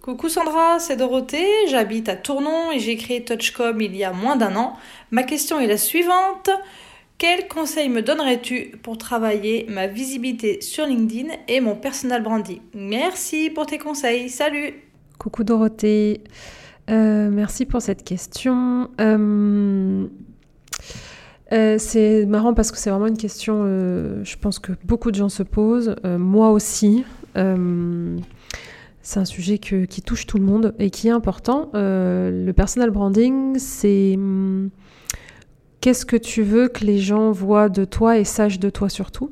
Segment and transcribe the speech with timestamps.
[0.00, 4.36] Coucou Sandra, c'est Dorothée, j'habite à Tournon et j'ai créé Touchcom il y a moins
[4.36, 4.72] d'un an.
[5.10, 6.50] Ma question est la suivante.
[7.18, 12.60] Quels conseils me donnerais-tu pour travailler ma visibilité sur LinkedIn et mon personal branding?
[12.74, 14.82] Merci pour tes conseils, salut
[15.18, 16.22] Coucou Dorothée,
[16.90, 18.88] Euh, merci pour cette question.
[18.98, 20.06] Euh,
[21.52, 25.16] euh, c'est marrant parce que c'est vraiment une question, euh, je pense que beaucoup de
[25.16, 27.04] gens se posent, euh, moi aussi.
[29.00, 31.70] C'est un sujet qui touche tout le monde et qui est important.
[31.72, 34.70] Le personal branding, c'est hum,
[35.80, 39.30] qu'est-ce que tu veux que les gens voient de toi et sachent de toi surtout?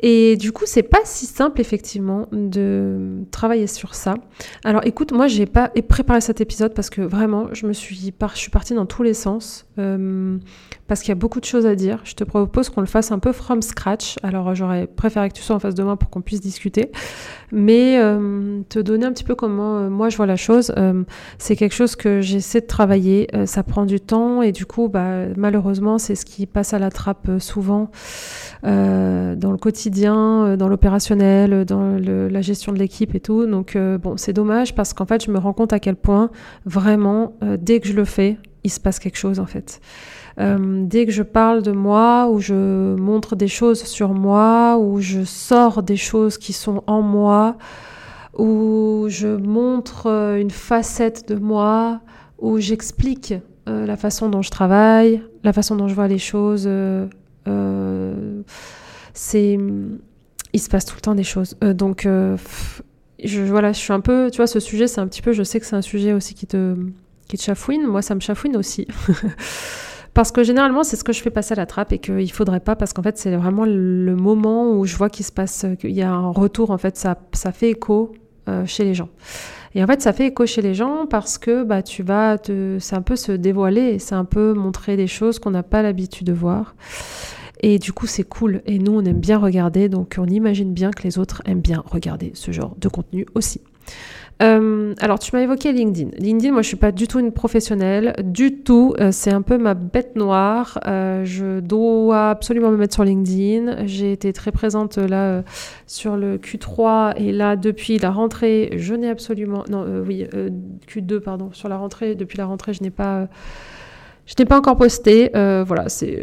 [0.00, 4.14] Et du coup, c'est pas si simple effectivement de travailler sur ça.
[4.64, 8.38] Alors écoute, moi j'ai pas préparé cet épisode parce que vraiment je me suis je
[8.38, 10.38] suis partie dans tous les sens euh,
[10.86, 12.00] parce qu'il y a beaucoup de choses à dire.
[12.04, 14.16] Je te propose qu'on le fasse un peu from scratch.
[14.22, 16.92] Alors j'aurais préféré que tu sois en face de moi pour qu'on puisse discuter,
[17.50, 20.72] mais euh, te donner un petit peu comment euh, moi je vois la chose.
[21.38, 23.28] C'est quelque chose que j'essaie de travailler.
[23.46, 26.90] Ça prend du temps et du coup, bah, malheureusement, c'est ce qui passe à la
[26.90, 27.90] trappe souvent
[28.62, 33.46] dans le quotidien, euh, dans l'opérationnel, dans le- la gestion de l'équipe et tout.
[33.46, 36.30] Donc euh, bon, c'est dommage parce qu'en fait, je me rends compte à quel point
[36.64, 39.80] vraiment, euh, dès que je le fais, il se passe quelque chose en fait.
[40.40, 45.00] Euh, dès que je parle de moi, ou je montre des choses sur moi, ou
[45.00, 47.56] je sors des choses qui sont en moi,
[48.36, 52.00] où je montre euh, une facette de moi,
[52.38, 53.34] où j'explique
[53.68, 56.64] euh, la façon dont je travaille, la façon dont je vois les choses.
[56.66, 57.06] euh,
[57.48, 58.42] euh,
[59.18, 59.58] c'est,
[60.52, 61.56] il se passe tout le temps des choses.
[61.64, 62.36] Euh, donc, euh,
[63.22, 65.42] je, voilà, je suis un peu, tu vois, ce sujet, c'est un petit peu, je
[65.42, 66.76] sais que c'est un sujet aussi qui te,
[67.26, 67.84] qui te chafouine.
[67.84, 68.86] Moi, ça me chafouine aussi.
[70.14, 72.60] Parce que généralement, c'est ce que je fais passer à la trappe et qu'il faudrait
[72.60, 75.92] pas, parce qu'en fait, c'est vraiment le moment où je vois qu'il se passe, qu'il
[75.92, 78.12] y a un retour, en fait, ça, ça fait écho
[78.48, 79.10] euh, chez les gens.
[79.76, 82.78] Et en fait, ça fait écho chez les gens parce que bah, tu vas te,
[82.80, 86.26] c'est un peu se dévoiler, c'est un peu montrer des choses qu'on n'a pas l'habitude
[86.26, 86.74] de voir.
[87.60, 88.62] Et du coup, c'est cool.
[88.66, 91.82] Et nous, on aime bien regarder, donc on imagine bien que les autres aiment bien
[91.84, 93.60] regarder ce genre de contenu aussi.
[94.40, 96.10] Euh, alors, tu m'as évoqué LinkedIn.
[96.18, 98.94] LinkedIn, moi, je suis pas du tout une professionnelle, du tout.
[99.00, 100.78] Euh, c'est un peu ma bête noire.
[100.86, 103.86] Euh, je dois absolument me mettre sur LinkedIn.
[103.86, 105.42] J'ai été très présente là
[105.86, 110.50] sur le Q3 et là depuis la rentrée, je n'ai absolument non, oui, euh,
[110.86, 112.14] Q2 pardon, sur la rentrée.
[112.14, 113.28] Depuis la rentrée, je n'ai pas,
[114.26, 115.30] je n'ai pas encore posté.
[115.34, 116.22] Voilà, c'est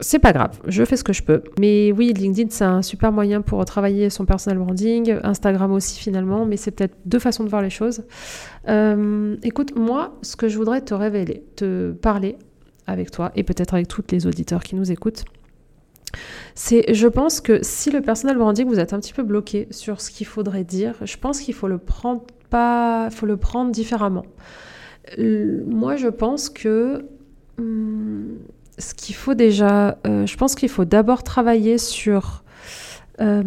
[0.00, 1.42] c'est pas grave, je fais ce que je peux.
[1.58, 6.44] Mais oui, LinkedIn, c'est un super moyen pour travailler son personal branding, Instagram aussi finalement,
[6.44, 8.02] mais c'est peut-être deux façons de voir les choses.
[8.68, 12.36] Euh, écoute, moi, ce que je voudrais te révéler, te parler
[12.86, 15.24] avec toi et peut-être avec toutes les auditeurs qui nous écoutent,
[16.54, 20.00] c'est, je pense que si le personal branding, vous êtes un petit peu bloqué sur
[20.00, 24.24] ce qu'il faudrait dire, je pense qu'il faut le prendre pas, faut le prendre différemment.
[25.18, 27.04] Moi, je pense que
[27.58, 28.38] hum,
[28.78, 32.44] ce qu'il faut déjà, euh, je pense qu'il faut d'abord travailler sur
[33.20, 33.42] euh,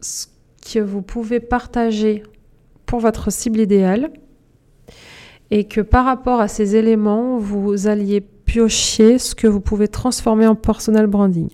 [0.00, 0.26] ce
[0.72, 2.22] que vous pouvez partager
[2.84, 4.10] pour votre cible idéale
[5.50, 10.46] et que par rapport à ces éléments, vous alliez piocher ce que vous pouvez transformer
[10.46, 11.48] en personal branding.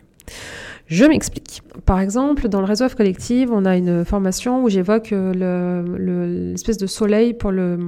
[0.86, 1.62] Je m'explique.
[1.86, 5.96] Par exemple, dans le réseau F Collective, on a une formation où j'évoque euh, le-
[5.96, 7.78] le- l'espèce de soleil pour le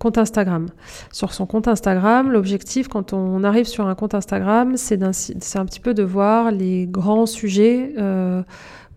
[0.00, 0.66] compte Instagram.
[1.12, 5.80] Sur son compte Instagram, l'objectif quand on arrive sur un compte Instagram, c'est un petit
[5.80, 8.42] peu de voir les grands sujets euh,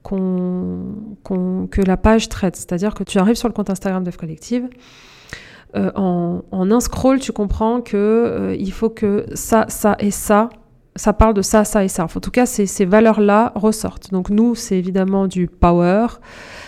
[0.04, 2.56] que la page traite.
[2.56, 4.70] C'est-à-dire que tu arrives sur le compte Instagram d'F Collective,
[5.76, 10.50] euh, en, un scroll, tu comprends que euh, faut que ça, ça et ça,
[10.96, 12.04] ça parle de ça, ça et ça.
[12.04, 14.12] En tout cas, ces, valeurs-là ressortent.
[14.12, 16.08] Donc nous, c'est évidemment du power,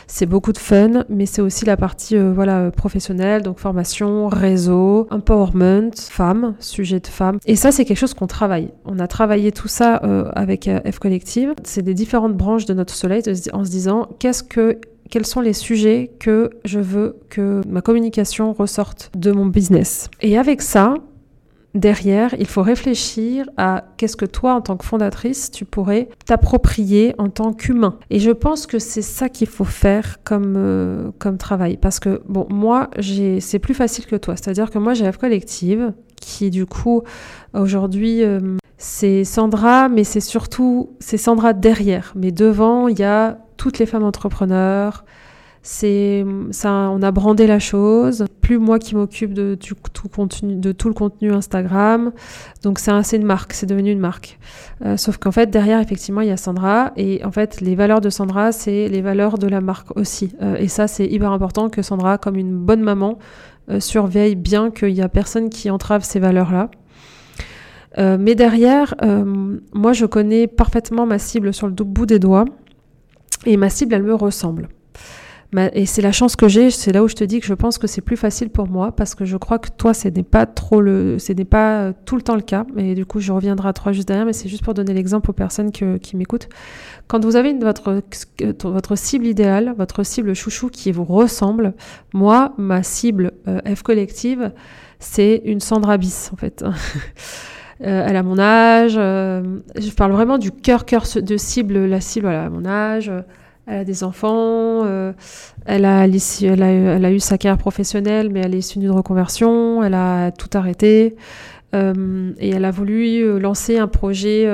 [0.08, 5.08] c'est beaucoup de fun, mais c'est aussi la partie euh, voilà professionnelle, donc formation, réseau,
[5.12, 7.40] empowerment, femmes, sujet de femmes.
[7.46, 8.72] Et ça, c'est quelque chose qu'on travaille.
[8.86, 11.54] On a travaillé tout ça euh, avec euh, F Collective.
[11.64, 13.24] C'est des différentes branches de notre soleil
[13.54, 14.80] en se disant qu'est-ce que
[15.10, 20.10] quels sont les sujets que je veux que ma communication ressorte de mon business.
[20.22, 20.96] Et avec ça,
[21.76, 27.14] derrière, il faut réfléchir à qu'est-ce que toi, en tant que fondatrice, tu pourrais t'approprier
[27.18, 28.00] en tant qu'humain.
[28.10, 31.78] Et je pense que c'est ça qu'il faut faire comme, euh, comme travail.
[31.78, 32.90] Parce que, bon, moi,
[33.40, 34.36] c'est plus facile que toi.
[34.36, 37.04] C'est-à-dire que moi, j'ai F Collective, qui, du coup,
[37.54, 38.40] aujourd'hui, euh,
[38.78, 42.14] c'est Sandra, mais c'est surtout, c'est Sandra derrière.
[42.16, 45.06] Mais devant, il y a toutes les femmes entrepreneurs,
[45.68, 48.26] C'est ça, on a brandé la chose.
[48.40, 49.76] Plus moi qui m'occupe de tout,
[50.88, 52.12] le contenu Instagram.
[52.62, 54.38] Donc c'est assez une marque, c'est devenu une marque.
[54.86, 58.00] Euh, sauf qu'en fait derrière effectivement il y a Sandra et en fait les valeurs
[58.00, 60.36] de Sandra c'est les valeurs de la marque aussi.
[60.44, 63.18] Euh, et ça c'est hyper important que Sandra comme une bonne maman
[63.72, 66.70] euh, surveille bien qu'il y a personne qui entrave ces valeurs là.
[68.20, 68.94] mais derrière,
[69.74, 72.46] moi je connais parfaitement ma cible sur le bout des doigts
[73.48, 74.70] et ma cible elle me ressemble
[75.74, 77.78] et c'est la chance que j'ai, c'est là où je te dis que je pense
[77.78, 80.46] que c'est plus facile pour moi parce que je crois que toi, ce n'est pas
[80.46, 82.66] trop le, ce n'est pas euh, tout le temps le cas.
[82.76, 85.30] Et du coup, je reviendrai à toi juste derrière, mais c'est juste pour donner l'exemple
[85.30, 86.50] aux personnes qui m'écoutent.
[87.08, 88.02] Quand vous avez votre,
[88.64, 91.74] votre cible idéale, votre cible chouchou qui vous ressemble,
[92.14, 94.52] moi, ma cible euh, F collective,
[95.00, 96.66] c'est une Sandra Bis en fait.
[97.82, 98.94] Euh, elle a mon âge.
[98.94, 103.12] je parle vraiment du cœur cœur de cible, la cible, voilà, à mon âge
[103.68, 105.14] elle a des enfants, euh,
[105.66, 108.92] elle, a, elle, a, elle, a, eu sa carrière professionnelle, mais elle est issue d'une
[108.92, 111.16] reconversion, elle a tout arrêté,
[111.74, 114.48] euh, et elle a voulu euh, lancer un projet,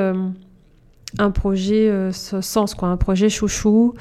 [1.20, 3.94] un projet sens, quoi, un projet chouchou.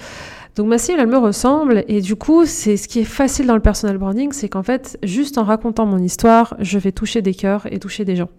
[0.57, 3.55] Donc ma cible, elle me ressemble, et du coup, c'est ce qui est facile dans
[3.55, 7.35] le personal branding, c'est qu'en fait, juste en racontant mon histoire, je vais toucher des
[7.35, 8.31] cœurs et toucher des gens.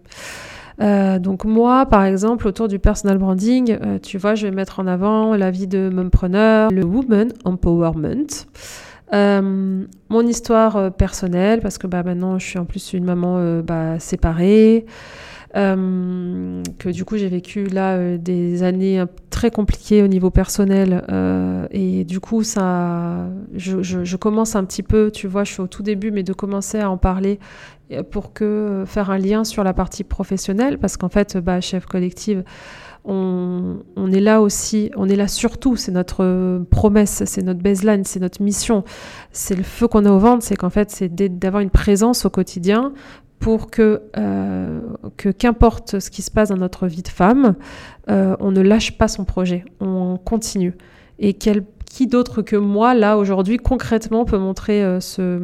[0.81, 4.79] Euh, donc moi, par exemple, autour du personal branding, euh, tu vois, je vais mettre
[4.79, 8.47] en avant la vie de mompreneur, le woman empowerment.
[9.13, 13.99] Euh, mon histoire personnelle, parce que bah, maintenant je suis en plus une maman bah,
[13.99, 14.85] séparée,
[15.53, 21.03] que du coup j'ai vécu là des années très compliquées au niveau personnel
[21.71, 25.67] et du coup ça, je, je, commence un petit peu, tu vois, je suis au
[25.67, 27.37] tout début, mais de commencer à en parler
[28.09, 31.85] pour que euh, faire un lien sur la partie professionnelle, parce qu'en fait, bah, chef
[31.85, 32.43] collective,
[33.03, 33.79] on,
[34.11, 38.43] est là aussi, on est là surtout, c'est notre promesse, c'est notre baseline, c'est notre
[38.43, 38.83] mission,
[39.31, 41.09] c'est le feu qu'on a au ventre, c'est qu'en fait, c'est
[41.39, 42.93] d'avoir une présence au quotidien
[43.39, 44.81] pour que, euh,
[45.17, 47.55] que qu'importe ce qui se passe dans notre vie de femme,
[48.09, 50.75] euh, on ne lâche pas son projet, on continue.
[51.17, 55.39] Et qui d'autre que moi, là, aujourd'hui, concrètement, peut montrer ce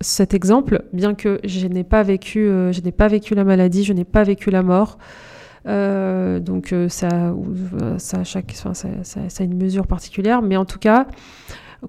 [0.00, 3.84] cet exemple, bien que je n'ai pas vécu, euh, je n'ai pas vécu la maladie,
[3.84, 4.98] je n'ai pas vécu la mort.
[5.66, 7.34] Euh, donc euh, ça,
[7.98, 11.06] ça, chaque, ça, ça, a une mesure particulière, mais en tout cas,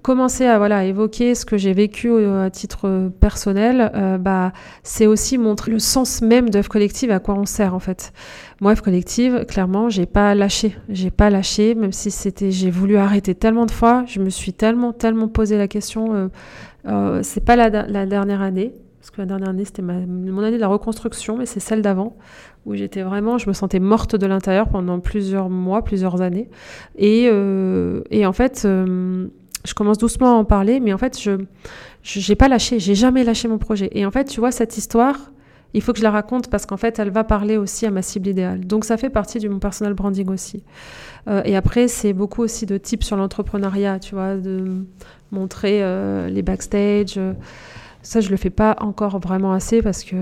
[0.01, 4.53] commencer à voilà évoquer ce que j'ai vécu à titre personnel, bah
[4.83, 8.13] c'est aussi montrer le sens même F collective, à quoi on sert en fait.
[8.62, 12.97] Moi F collective, clairement, j'ai pas lâché, j'ai pas lâché, même si c'était, j'ai voulu
[12.97, 16.30] arrêter tellement de fois, je me suis tellement tellement posé la question
[16.88, 20.62] euh, c'est pas la, dernière année, parce que la dernière année, c'était mon année de
[20.62, 22.15] la reconstruction, mais c'est celle d'avant,
[22.65, 26.50] où j'étais vraiment, je me sentais morte de l'intérieur pendant plusieurs mois, plusieurs années.
[26.97, 29.27] Et, euh, et en fait, euh,
[29.69, 31.38] je commence doucement à en parler, mais en fait, je
[32.01, 33.89] j'ai pas lâché, j'ai jamais lâché mon projet.
[33.92, 35.31] Et en fait, tu vois, cette histoire,
[35.74, 38.01] il faut que je la raconte parce qu'en fait, elle va parler aussi à ma
[38.01, 38.66] cible idéale.
[38.66, 40.63] Donc, ça fait partie de mon personal branding aussi.
[41.45, 44.86] et après, c'est beaucoup aussi de tips sur l'entrepreneuriat, tu vois, de
[45.31, 47.16] montrer euh, les backstage.
[47.18, 47.33] Euh,
[48.09, 50.15] ça, je le fais pas encore vraiment assez parce que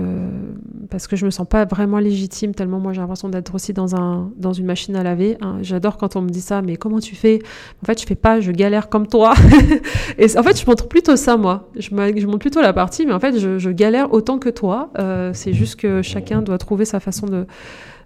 [0.90, 3.96] parce que je me sens pas vraiment légitime tellement moi j'ai l'impression d'être aussi dans
[3.96, 5.38] un dans une machine à laver.
[5.40, 5.56] Hein.
[5.62, 7.38] J'adore quand on me dit ça, mais comment tu fais?
[7.82, 9.32] En fait, je fais pas, je galère comme toi.
[10.18, 11.70] et en fait, je montre plutôt ça moi.
[11.76, 14.90] Je, montre plutôt la partie, mais en fait, je, galère autant que toi.
[14.98, 17.46] Euh, c'est juste que chacun doit trouver sa façon de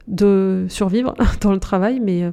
[0.07, 2.31] de survivre dans le travail, mais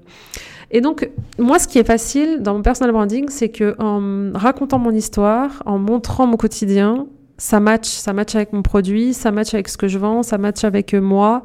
[0.70, 4.78] et donc, moi, ce qui est facile dans mon personal branding, c'est que en racontant
[4.78, 7.08] mon histoire, en montrant mon quotidien,
[7.40, 10.38] ça match, ça match avec mon produit, ça match avec ce que je vends, ça
[10.38, 11.44] match avec euh, moi,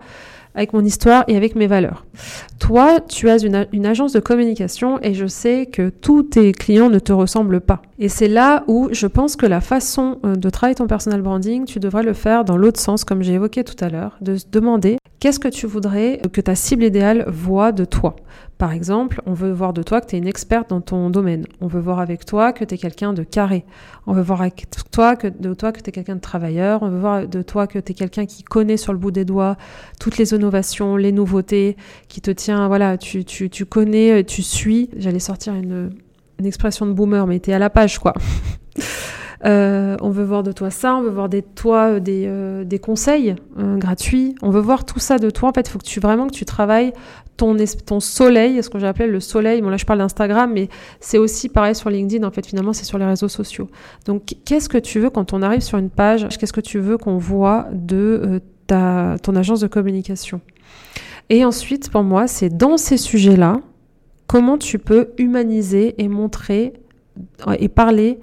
[0.55, 2.05] avec mon histoire et avec mes valeurs.
[2.59, 6.91] Toi, tu as une, une, agence de communication et je sais que tous tes clients
[6.91, 7.81] ne te ressemblent pas.
[7.99, 11.65] Et c'est là où je pense que la façon euh, de travailler ton personal branding,
[11.65, 14.47] tu devrais le faire dans l'autre sens, comme j'ai évoqué tout à l'heure, de se
[14.51, 18.17] demander qu'est-ce que tu voudrais que ta cible idéale voit de toi?
[18.59, 21.47] Par exemple, on veut voir de toi que tu es une experte dans ton domaine.
[21.61, 23.65] On veut voir avec toi que tu quelqu'un de carré.
[24.07, 26.83] On veut voir avec toi que, de toi que tu es quelqu'un de travailleur.
[26.83, 29.25] On veut voir de toi que tu es quelqu'un qui connaît sur le bout des
[29.25, 29.57] doigts
[30.01, 31.77] toutes les innovations, les nouveautés,
[32.09, 34.91] qui te tient, voilà, tu, tu, tu connais, tu suis.
[34.97, 35.91] J'allais sortir une,
[36.39, 38.15] une expression de boomer, mais tu es à la page, quoi.
[39.45, 42.65] Euh, on veut voir de toi ça, on veut voir de toi euh, des, euh,
[42.65, 44.35] des conseils gratuits.
[44.43, 45.51] On veut voir tout ça de toi.
[45.51, 46.93] En fait, il faut que tu vraiment que tu travailles
[47.37, 49.61] ton, ton soleil, ce que j'appelle le soleil.
[49.61, 50.69] Bon, là, je parle d'Instagram, mais
[51.01, 52.27] c'est aussi pareil sur LinkedIn.
[52.27, 53.69] En fait, finalement, c'est sur les réseaux sociaux.
[54.07, 56.27] Donc, qu'est-ce que tu veux quand on arrive sur une page?
[56.39, 60.41] Qu'est-ce que tu veux qu'on voit de ta, ton agence de communication?
[61.29, 63.61] Et ensuite, pour moi, c'est dans ces sujets-là,
[64.27, 66.75] comment tu peux humaniser et montrer
[67.59, 68.19] et parler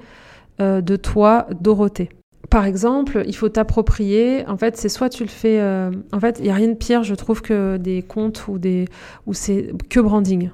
[0.60, 2.10] euh, de toi, Dorothée.
[2.50, 4.46] Par exemple, il faut t'approprier.
[4.48, 5.60] En fait, c'est soit tu le fais.
[5.62, 8.58] euh, en fait, il y a rien de pire, je trouve, que des comptes ou
[8.58, 8.86] des
[9.25, 10.50] où c'est que branding,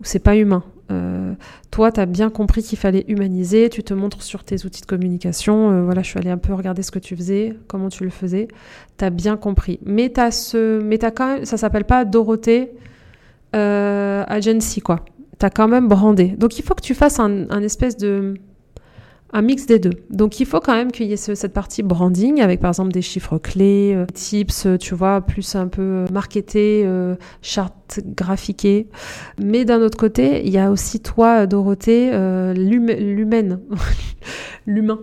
[0.00, 0.64] où c'est pas humain.
[0.90, 1.34] Euh,
[1.70, 3.68] toi, tu as bien compris qu'il fallait humaniser.
[3.68, 5.70] Tu te montres sur tes outils de communication.
[5.70, 8.10] Euh, voilà, je suis allée un peu regarder ce que tu faisais, comment tu le
[8.10, 8.48] faisais.
[8.96, 9.78] Tu as bien compris.
[9.84, 12.72] Mais t'as ce, mais quand même, ça s'appelle pas Dorothée
[13.54, 15.04] euh, Agency quoi.
[15.38, 16.28] T'as quand même brandé.
[16.28, 18.34] Donc il faut que tu fasses un, espèce de
[19.32, 19.90] un mix des deux.
[20.08, 22.92] Donc il faut quand même qu'il y ait ce- cette partie branding avec par exemple
[22.92, 28.00] des chiffres clés, euh, tips, euh, tu vois, plus un peu euh, marketé, euh, charte.
[29.42, 33.60] Mais d'un autre côté, il y a aussi toi, Dorothée, euh, l'hum- l'humaine,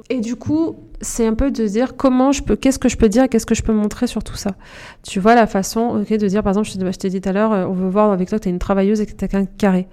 [0.10, 3.10] Et du coup, c'est un peu de dire comment je peux, qu'est-ce que je peux
[3.10, 4.52] dire, qu'est-ce que je peux montrer sur tout ça.
[5.04, 7.54] Tu vois la façon, ok, de dire par exemple, je t'ai dit tout à l'heure,
[7.54, 9.28] euh, on veut voir avec toi que tu es une travailleuse et que tu as
[9.28, 9.88] qu'un carré.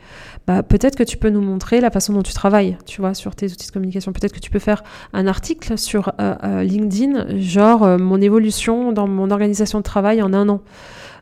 [0.47, 3.35] Bah, peut-être que tu peux nous montrer la façon dont tu travailles, tu vois, sur
[3.35, 4.12] tes outils de communication.
[4.12, 9.07] Peut-être que tu peux faire un article sur euh, euh, LinkedIn, genre mon évolution dans
[9.09, 10.62] mon organisation de travail en un an.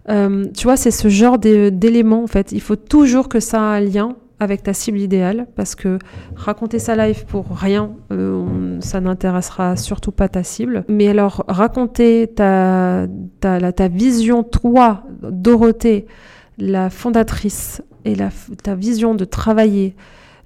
[0.08, 2.52] Tu vois, c'est ce genre d'é- d'éléments en fait.
[2.52, 5.98] Il faut toujours que ça ait un lien avec ta cible idéale parce que
[6.36, 10.84] raconter sa life pour rien, euh, ça n'intéressera surtout pas ta cible.
[10.88, 13.06] Mais alors raconter ta,
[13.90, 16.06] vision, toi, Dorothée,
[16.58, 18.16] la fondatrice, et
[18.62, 19.94] ta vision de travailler,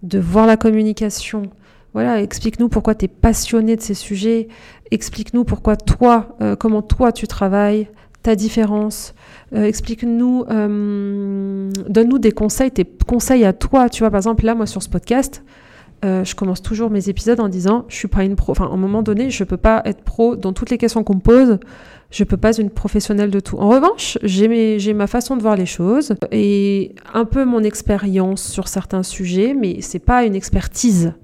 [0.03, 1.43] de voir la communication.
[1.95, 4.49] Voilà, explique-nous pourquoi tu es passionné de ces sujets.
[4.91, 7.89] Explique-nous pourquoi toi, euh, comment toi tu travailles,
[8.23, 9.15] ta différence.
[9.55, 13.89] Euh, explique-nous, euh, donne-nous des conseils, tes conseils à toi.
[13.89, 15.43] Tu vois, par exemple, là, moi, sur ce podcast,
[16.05, 18.53] euh, je commence toujours mes épisodes en disant, je suis pas une pro.
[18.53, 21.17] Enfin, à un moment donné, je peux pas être pro dans toutes les questions qu'on
[21.17, 21.59] me pose.
[22.11, 23.57] Je peux pas être une professionnelle de tout.
[23.57, 28.69] En revanche, j'ai ma façon de voir les choses et un peu mon expérience sur
[28.69, 31.15] certains sujets, mais c'est pas une expertise.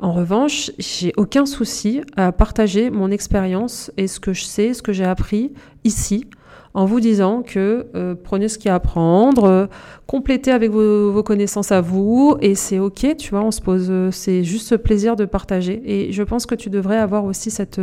[0.00, 4.82] En revanche, j'ai aucun souci à partager mon expérience et ce que je sais, ce
[4.82, 5.52] que j'ai appris
[5.82, 6.26] ici,
[6.72, 9.66] en vous disant que euh, prenez ce qu'il y a à prendre, euh,
[10.06, 14.10] complétez avec vos, connaissances à vous, et c'est ok, tu vois, on se pose, euh,
[14.12, 15.82] c'est juste ce plaisir de partager.
[15.84, 17.80] Et je pense que tu devrais avoir aussi cette,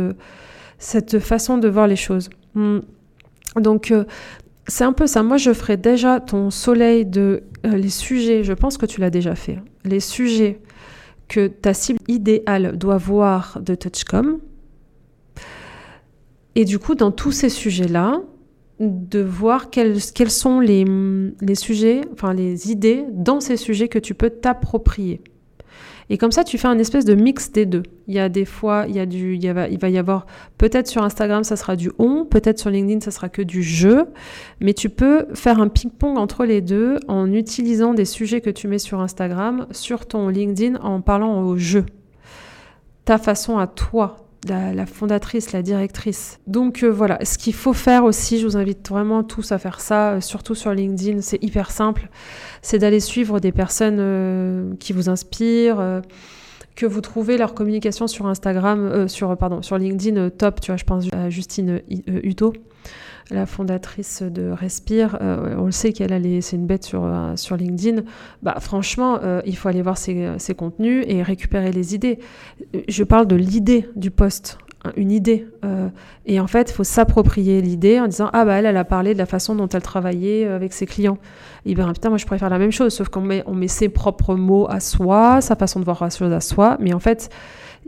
[0.78, 2.30] cette façon de voir les choses.
[2.54, 2.78] Hmm.
[3.56, 3.92] Donc,
[4.66, 5.22] c'est un peu ça.
[5.22, 9.34] Moi, je ferai déjà ton soleil de les sujets, je pense que tu l'as déjà
[9.34, 9.64] fait, hein.
[9.84, 10.60] les sujets
[11.28, 14.38] que ta cible idéale doit voir de Touchcom.
[16.54, 18.22] Et du coup, dans tous ces sujets-là,
[18.80, 20.84] de voir quels, quels sont les,
[21.40, 25.22] les sujets, enfin les idées dans ces sujets que tu peux t'approprier.
[26.08, 27.82] Et comme ça, tu fais un espèce de mix des deux.
[28.06, 31.02] Il y a des fois, il, y a du, il, va y avoir, peut-être sur
[31.02, 34.04] Instagram, ça sera du on, peut-être sur LinkedIn, ça sera que du je,
[34.60, 38.68] mais tu peux faire un ping-pong entre les deux en utilisant des sujets que tu
[38.68, 41.80] mets sur Instagram, sur ton LinkedIn, en parlant au je.
[43.04, 46.38] Ta façon à toi, la, fondatrice, la directrice.
[46.46, 49.80] Donc euh, voilà, ce qu'il faut faire aussi, je vous invite vraiment tous à faire
[49.80, 52.08] ça, euh, surtout sur LinkedIn, c'est hyper simple,
[52.62, 56.02] c'est d'aller suivre des personnes euh, qui vous inspirent.
[56.76, 60.60] Euh, que vous trouvez leur communication sur Instagram, euh, sur pardon, sur LinkedIn euh, top,
[60.60, 62.52] tu vois, je pense à Justine euh, Hutto,
[63.30, 67.56] la fondatrice de Respire, euh, on le sait qu'elle c'est une bête sur euh, sur
[67.56, 68.02] LinkedIn.
[68.42, 72.18] Bah franchement, euh, il faut aller voir ses, ses contenus et récupérer les idées.
[72.88, 74.65] Je parle de l'idée du post, hein,
[74.96, 75.46] une idée.
[75.64, 75.88] euh,
[76.26, 79.14] et en fait, il faut s'approprier l'idée en disant ah bah elle, elle a parlé
[79.14, 81.18] de la façon dont elle travaillait euh, avec ses clients.
[81.64, 83.88] Et ben putain, moi je faire la même chose, sauf qu'on met on met ses
[83.88, 86.76] propres mots à soi, sa façon de voir la chose à soi.
[86.80, 87.30] Mais en fait,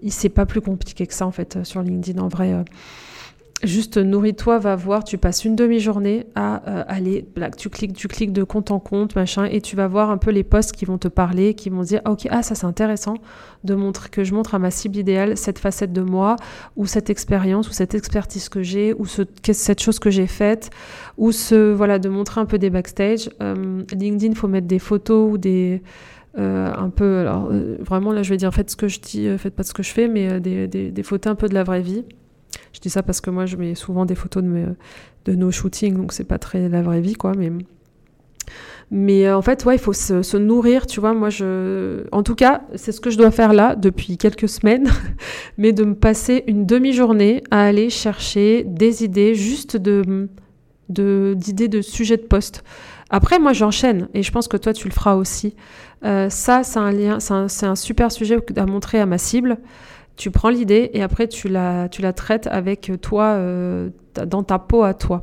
[0.09, 2.55] c'est pas plus compliqué que ça en fait euh, sur LinkedIn en vrai.
[3.65, 8.33] Juste nourris-toi, va voir, tu passes une demi-journée à euh, aller, tu cliques, tu cliques
[8.33, 10.97] de compte en compte, machin, et tu vas voir un peu les posts qui vont
[10.97, 13.15] te parler, qui vont dire, ah, ok, ah ça c'est intéressant
[13.65, 16.37] de montrer que je montre à ma cible idéale cette facette de moi,
[16.77, 20.71] ou cette expérience, ou cette expertise que j'ai, ou ce, cette chose que j'ai faite,
[21.17, 23.29] ou ce, voilà, de montrer un peu des backstage.
[23.43, 25.83] Euh, LinkedIn, faut mettre des photos ou des
[26.39, 27.51] euh, un peu, alors
[27.81, 29.91] vraiment là je vais dire faites ce que je dis, faites pas ce que je
[29.91, 32.05] fais, mais des photos un peu de la vraie vie.
[32.73, 36.13] Je dis ça parce que moi, je mets souvent des photos de, nos shootings, donc
[36.13, 37.33] c'est pas très la vraie vie, quoi.
[38.91, 41.13] Mais, euh, en fait, ouais, il faut se, nourrir, tu vois.
[41.13, 44.89] Moi, je, en tout cas, c'est ce que je dois faire là depuis quelques semaines,
[45.59, 50.29] mais de me passer une demi-journée à aller chercher des idées, juste de,
[50.89, 52.65] d'idées de sujets de poste.
[53.11, 55.55] Après, moi, j'enchaîne, et je pense que toi, tu le feras aussi.
[56.05, 59.59] Euh, ça, c'est un lien, c'est un super sujet à montrer à ma cible
[60.19, 63.89] tu prends l'idée et après tu la, tu la traites avec toi euh,
[64.27, 65.21] dans ta peau à toi.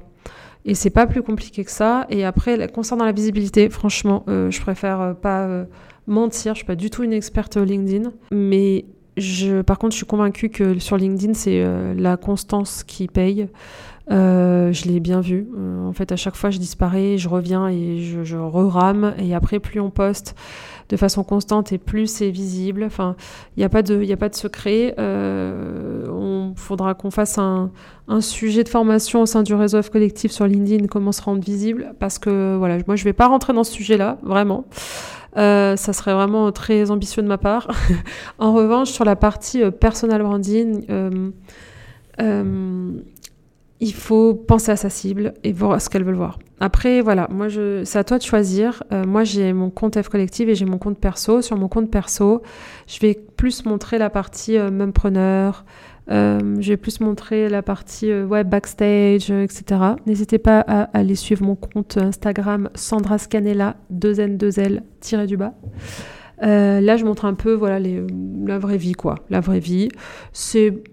[0.66, 2.08] Et c'est pas plus compliqué que ça.
[2.10, 5.66] Et après, concernant la visibilité, franchement, euh, je préfère euh, pas euh,
[6.08, 6.56] mentir.
[6.56, 8.86] Je suis pas du tout une experte LinkedIn, mais
[9.16, 11.64] je, par contre, je suis convaincue que sur LinkedIn, c'est
[11.96, 13.48] la constance qui paye.
[14.10, 15.48] Je l'ai bien vu.
[15.86, 19.14] en fait, à chaque fois, je disparais, je reviens et je, je re-rame.
[19.20, 20.36] Et après, plus on poste,
[20.90, 22.84] de façon constante et plus c'est visible.
[22.84, 23.16] Enfin,
[23.56, 24.96] il n'y a, pas de, a pas de secret.
[25.00, 27.72] Euh, on faudra qu'on fasse un,
[28.20, 31.94] sujet de formation au sein du réseau F collectif sur LinkedIn, comment se rendre visible,
[32.00, 34.66] parce que voilà, moi je ne vais pas rentrer dans ce sujet-là, vraiment.
[35.38, 37.68] Euh, ça serait vraiment très ambitieux de ma part.
[38.40, 40.86] en revanche, sur la partie euh, personal branding,
[43.82, 46.40] il faut penser à sa cible et voir ce qu'elle veut voir.
[46.60, 48.84] Après, voilà, moi, je, c'est à toi de choisir.
[48.94, 51.42] Euh, moi, j'ai mon compte F Collective et j'ai mon compte perso.
[51.42, 52.42] Sur mon compte perso,
[52.88, 55.66] je vais plus montrer la partie euh, mumpreneur.
[56.10, 59.82] Euh, je vais plus montrer la partie euh, web backstage, etc.
[60.06, 65.54] N'hésitez pas à, aller suivre mon compte Instagram Sandra Scanella 2N2L tiré du bas.
[66.40, 67.86] là, je montre un peu, voilà,
[68.46, 69.16] la vraie vie, quoi.
[69.30, 69.90] La vraie vie.
[70.32, 70.84] C'est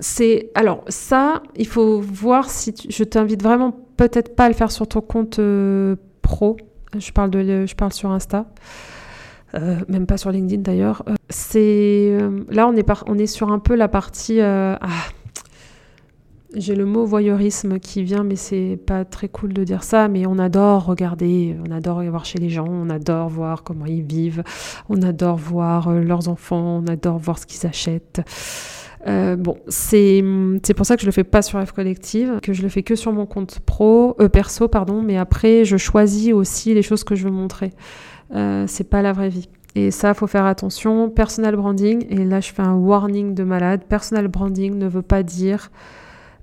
[0.00, 4.70] c'est alors ça, il faut voir si je t'invite vraiment peut-être pas à le faire
[4.70, 6.56] sur ton compte euh, pro.
[6.98, 8.46] Je parle de, je parle sur Insta,
[9.54, 11.02] euh, même pas sur LinkedIn d'ailleurs.
[11.08, 12.18] Euh, c'est
[12.50, 14.78] là on est on est sur un peu la partie ah,
[16.56, 20.08] j'ai le mot voyeurisme qui vient, mais c'est pas très cool de dire ça.
[20.08, 24.02] Mais on adore regarder, on adore voir chez les gens, on adore voir comment ils
[24.02, 24.42] vivent,
[24.88, 28.20] on adore voir leurs enfants, on adore voir ce qu'ils achètent.
[29.06, 30.22] Euh, bon, c'est
[30.76, 32.94] pour ça que je le fais pas sur F Collective, que je le fais que
[32.94, 37.14] sur mon compte pro, euh, perso, pardon, mais après, je choisis aussi les choses que
[37.14, 37.70] je veux montrer.
[38.34, 39.48] Euh, c'est pas la vraie vie.
[39.74, 41.10] Et ça, faut faire attention.
[41.10, 43.82] Personal branding, et là, je fais un warning de malade.
[43.88, 45.70] Personal branding ne veut pas dire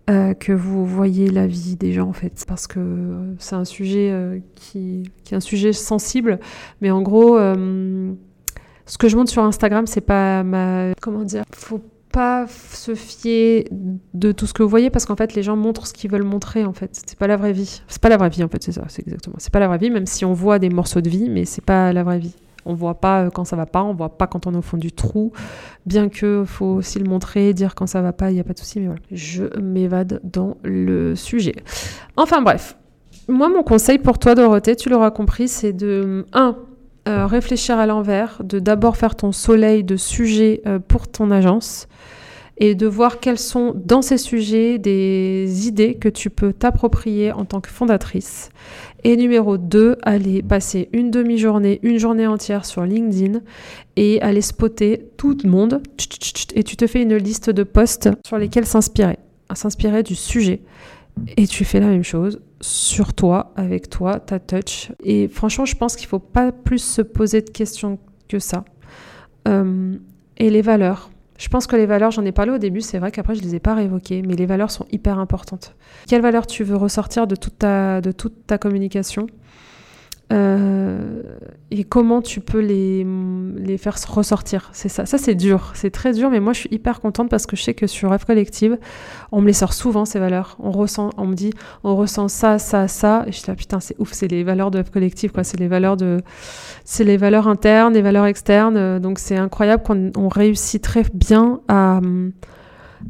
[0.09, 4.41] euh, que vous voyez la vie des gens en fait parce que c'est un sujet
[4.55, 6.39] qui, qui, est un sujet sensible
[6.79, 11.81] mais en gros ce que je montre sur Instagram c'est pas ma comment dire faut
[12.17, 13.67] pas se fier
[14.15, 16.23] de tout ce que vous voyez parce qu'en fait les gens montrent ce qu'ils veulent
[16.23, 16.89] montrer en fait.
[17.05, 17.83] C'est pas la vraie vie.
[17.87, 19.35] C'est pas la vraie vie en fait c'est ça c'est exactement.
[19.37, 21.63] C'est pas la vraie vie même si on voit des morceaux de vie mais c'est
[21.63, 22.33] pas la vraie vie.
[22.65, 24.63] On voit pas euh, quand ça va pas on voit pas quand on est au
[24.63, 25.31] fond du trou.
[25.85, 28.53] Bien que faut aussi le montrer dire quand ça va pas il y a pas
[28.53, 29.01] de souci mais voilà.
[29.11, 31.53] Je m'évade dans le sujet.
[32.15, 32.79] Enfin bref.
[33.27, 36.57] Moi mon conseil pour toi Dorothée tu l'auras compris c'est de 1
[37.07, 41.87] euh, réfléchir à l'envers, de d'abord faire ton soleil de sujets euh, pour ton agence
[42.57, 47.45] et de voir quels sont dans ces sujets des idées que tu peux t'approprier en
[47.45, 48.49] tant que fondatrice.
[49.05, 53.39] Et numéro 2, aller passer une demi-journée, une journée entière sur LinkedIn
[53.95, 55.81] et aller spotter tout le monde
[56.55, 59.17] et tu te fais une liste de posts sur lesquels s'inspirer,
[59.53, 60.61] s'inspirer du sujet.
[61.37, 64.91] Et tu fais la même chose sur toi, avec toi, ta touch.
[65.03, 68.65] Et franchement, je pense qu'il ne faut pas plus se poser de questions que ça.
[69.47, 69.95] Euh,
[70.37, 71.09] et les valeurs.
[71.37, 73.45] Je pense que les valeurs, j'en ai parlé au début, c'est vrai qu'après je ne
[73.45, 75.75] les ai pas réévoquées, mais les valeurs sont hyper importantes.
[76.07, 79.27] Quelles valeurs tu veux ressortir de toute ta, de toute ta communication?
[80.33, 81.21] Euh,
[81.71, 83.05] et comment tu peux les,
[83.55, 84.69] les faire ressortir.
[84.73, 85.05] C'est ça.
[85.05, 85.71] Ça, c'est dur.
[85.73, 88.17] C'est très dur, mais moi, je suis hyper contente parce que je sais que sur
[88.17, 88.77] F Collective,
[89.31, 90.57] on me les sort souvent, ces valeurs.
[90.59, 91.51] On, ressent, on me dit,
[91.83, 93.23] on ressent ça, ça, ça.
[93.27, 95.43] Et je dis, ah, putain, c'est ouf, c'est les valeurs de F Collective, quoi.
[95.43, 96.21] C'est les valeurs de,
[96.83, 98.99] c'est les valeurs internes, les valeurs externes.
[98.99, 102.01] Donc, c'est incroyable qu'on réussit très bien à,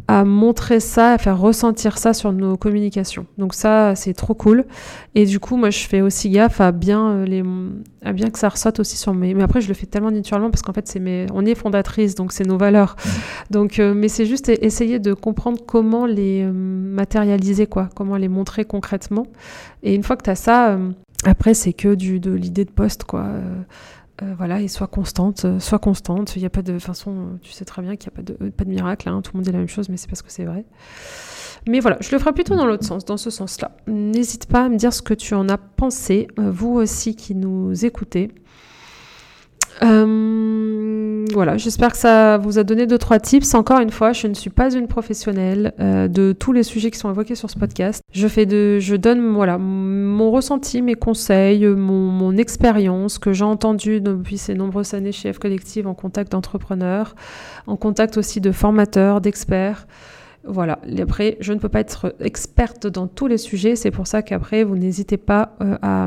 [0.08, 3.26] à montrer ça, à faire ressentir ça sur nos communications.
[3.38, 4.66] Donc ça, c'est trop cool.
[5.16, 7.44] Et du coup, moi, je fais aussi gaffe à bien euh, les,
[8.04, 9.34] à bien que ça ressorte aussi sur mes.
[9.34, 12.16] Mais après, je le fais tellement naturellement parce qu'en fait, c'est mes, on est fondatrice,
[12.16, 12.96] donc c'est nos valeurs.
[13.52, 18.30] Donc, euh, mais c'est juste essayer de comprendre comment les euh, matérialiser, quoi, comment les
[18.30, 19.28] montrer concrètement.
[19.84, 20.78] Et une fois que tu as ça,
[21.26, 23.26] après, c'est que du de l'idée de poste, quoi.
[24.24, 26.36] Euh, voilà, et soit constante, euh, soit constante.
[26.36, 28.70] Il n'y a pas de façon, tu sais très bien qu'il n'y a pas de,
[28.70, 29.22] miracle, hein.
[29.22, 30.66] tout le monde dit la même chose, mais c'est parce que c'est vrai.
[31.68, 33.72] Mais voilà, je le ferai plutôt dans l'autre sens, dans ce sens-là.
[33.88, 37.36] N'hésite pas à me dire ce que tu en as pensé, euh, vous aussi qui
[37.36, 38.32] nous écoutez.
[39.84, 40.67] Euh,
[41.34, 43.54] voilà, j'espère que ça vous a donné deux trois tips.
[43.54, 46.98] Encore une fois, je ne suis pas une professionnelle euh, de tous les sujets qui
[46.98, 48.02] sont évoqués sur ce podcast.
[48.12, 53.44] Je fais de, je donne voilà mon ressenti, mes conseils, mon, mon expérience que j'ai
[53.44, 57.16] entendu depuis ces nombreuses années chez F Collective en contact d'entrepreneurs,
[57.68, 59.88] en contact aussi de formateurs, d'experts.
[60.44, 60.80] Voilà.
[61.00, 63.76] Après, je ne peux pas être experte dans tous les sujets.
[63.76, 66.06] C'est pour ça qu'après, vous n'hésitez pas euh, à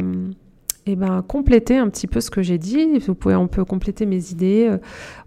[0.86, 2.98] et ben, compléter un petit peu ce que j'ai dit.
[2.98, 4.78] Vous pouvez, on peut compléter mes idées, euh,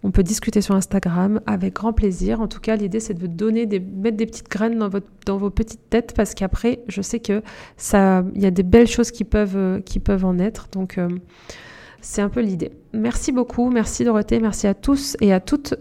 [0.03, 2.41] on peut discuter sur Instagram avec grand plaisir.
[2.41, 4.79] En tout cas, l'idée c'est de donner des, mettre des petites graines
[5.25, 7.41] dans, vos petites têtes parce qu'après, je sais que
[7.77, 10.67] ça, il y a des belles choses qui peuvent, euh, qui peuvent en être.
[10.71, 11.07] Donc, euh,
[12.01, 12.71] c'est un peu l'idée.
[12.93, 15.75] Merci beaucoup, merci Dorothée, merci à tous et à toutes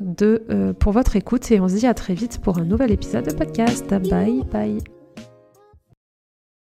[0.78, 3.34] pour votre écoute et on se dit à très vite pour un nouvel épisode de
[3.34, 3.90] podcast.
[3.90, 5.01] Bye bye.